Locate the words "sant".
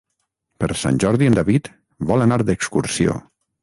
0.85-0.97